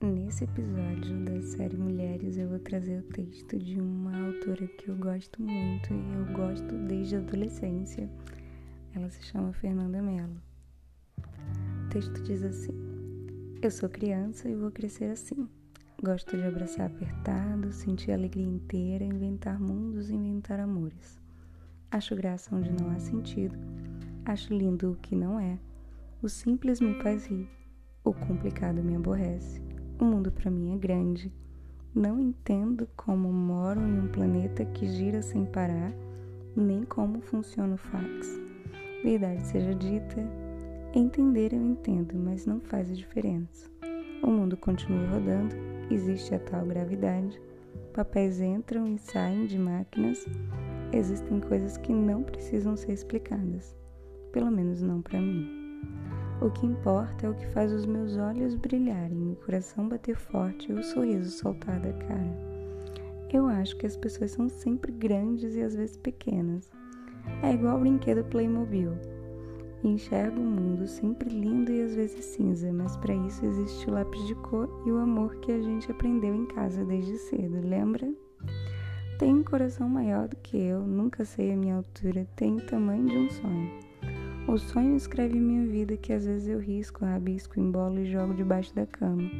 [0.00, 4.96] Nesse episódio da série Mulheres, eu vou trazer o texto de uma autora que eu
[4.96, 8.10] gosto muito e eu gosto desde a adolescência.
[8.92, 10.42] Ela se chama Fernanda Mello.
[11.18, 12.72] O texto diz assim:
[13.62, 15.48] Eu sou criança e vou crescer assim.
[16.02, 21.16] Gosto de abraçar apertado, sentir alegria inteira, inventar mundos inventar amores.
[21.92, 23.56] Acho graça onde não há sentido.
[24.24, 25.60] Acho lindo o que não é.
[26.20, 27.48] O simples me faz rir.
[28.04, 29.62] O complicado me aborrece.
[29.98, 31.32] O mundo para mim é grande.
[31.94, 35.90] Não entendo como moro em um planeta que gira sem parar,
[36.54, 38.38] nem como funciona o fax.
[39.02, 40.22] Verdade seja dita,
[40.94, 43.70] entender eu entendo, mas não faz a diferença.
[44.22, 45.54] O mundo continua rodando,
[45.90, 47.40] existe a tal gravidade,
[47.94, 50.26] papéis entram e saem de máquinas,
[50.92, 53.74] existem coisas que não precisam ser explicadas,
[54.30, 55.64] pelo menos não para mim.
[56.40, 60.70] O que importa é o que faz os meus olhos brilharem, o coração bater forte
[60.70, 62.54] e o sorriso soltar da cara.
[63.32, 66.70] Eu acho que as pessoas são sempre grandes e às vezes pequenas.
[67.42, 68.92] É igual o brinquedo Playmobil.
[69.82, 74.26] Enxergo o mundo sempre lindo e às vezes cinza, mas para isso existe o lápis
[74.26, 78.12] de cor e o amor que a gente aprendeu em casa desde cedo, lembra?
[79.18, 83.06] Tenho um coração maior do que eu, nunca sei a minha altura, tenho o tamanho
[83.06, 83.83] de um sonho.
[84.46, 88.74] O sonho escreve minha vida que às vezes eu risco, rabisco, embolo e jogo debaixo
[88.74, 89.30] da cama,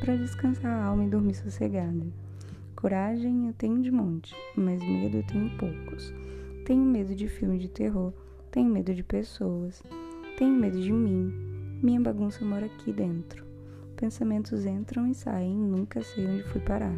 [0.00, 2.06] para descansar a alma e dormir sossegada.
[2.74, 6.12] Coragem eu tenho de monte, mas medo eu tenho poucos.
[6.64, 8.14] Tenho medo de filme de terror,
[8.50, 9.82] tenho medo de pessoas,
[10.38, 11.30] tenho medo de mim.
[11.82, 13.44] Minha bagunça mora aqui dentro.
[13.94, 16.96] Pensamentos entram e saem, nunca sei onde fui parar.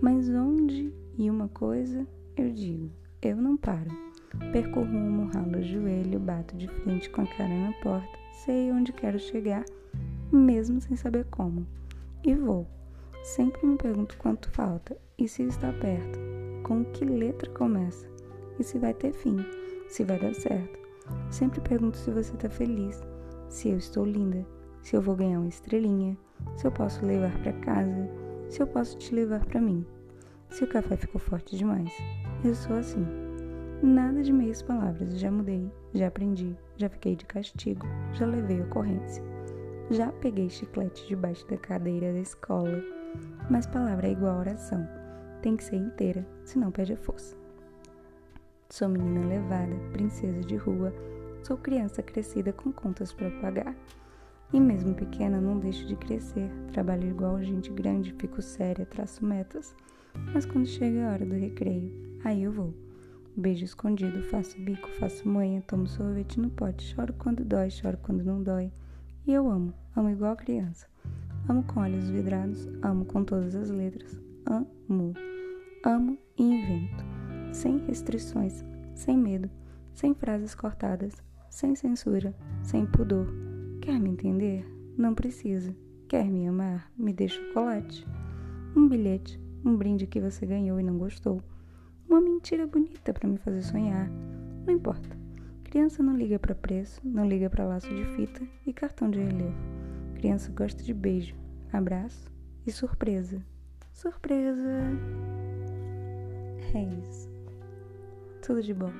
[0.00, 2.06] Mas onde e uma coisa
[2.36, 2.90] eu digo,
[3.20, 4.05] eu não paro.
[4.52, 8.70] Perco o rumo, ralo o joelho, bato de frente com a cara na porta, sei
[8.70, 9.64] onde quero chegar,
[10.32, 11.66] mesmo sem saber como.
[12.24, 12.66] E vou.
[13.22, 16.18] Sempre me pergunto quanto falta e se está perto,
[16.62, 18.06] com que letra começa
[18.58, 19.36] e se vai ter fim,
[19.88, 20.78] se vai dar certo.
[21.30, 23.02] Sempre pergunto se você está feliz,
[23.48, 24.46] se eu estou linda,
[24.82, 26.16] se eu vou ganhar uma estrelinha,
[26.56, 28.08] se eu posso levar para casa,
[28.48, 29.84] se eu posso te levar para mim.
[30.50, 31.92] Se o café ficou forte demais,
[32.44, 33.25] eu sou assim.
[33.82, 39.22] Nada de meias palavras, já mudei, já aprendi, já fiquei de castigo, já levei ocorrência.
[39.90, 42.82] Já peguei chiclete debaixo da cadeira da escola.
[43.50, 44.88] Mas palavra é igual a oração.
[45.42, 47.36] Tem que ser inteira, senão perde a força.
[48.70, 50.92] Sou menina levada, princesa de rua.
[51.44, 53.76] Sou criança crescida com contas para pagar.
[54.52, 56.50] E mesmo pequena, não deixo de crescer.
[56.72, 59.76] Trabalho igual gente grande, fico séria, traço metas.
[60.32, 61.92] Mas quando chega a hora do recreio,
[62.24, 62.85] aí eu vou.
[63.38, 68.24] Beijo escondido, faço bico, faço manha, tomo sorvete no pote, choro quando dói, choro quando
[68.24, 68.72] não dói.
[69.26, 70.86] E eu amo, amo igual criança.
[71.46, 74.18] Amo com olhos vidrados, amo com todas as letras.
[74.46, 75.12] Amo.
[75.84, 77.04] Amo e invento.
[77.52, 78.64] Sem restrições,
[78.94, 79.50] sem medo,
[79.92, 83.26] sem frases cortadas, sem censura, sem pudor.
[83.82, 84.66] Quer me entender?
[84.96, 85.76] Não precisa.
[86.08, 86.90] Quer me amar?
[86.96, 88.06] Me dê chocolate.
[88.74, 91.42] Um bilhete, um brinde que você ganhou e não gostou
[92.36, 94.08] mentira bonita para me fazer sonhar.
[94.66, 95.08] Não importa.
[95.64, 99.56] Criança não liga para preço, não liga para laço de fita e cartão de relevo.
[100.16, 101.34] Criança gosta de beijo,
[101.72, 102.30] abraço
[102.66, 103.42] e surpresa.
[103.92, 104.82] Surpresa!
[106.74, 107.30] É isso.
[108.42, 108.92] Tudo de bom.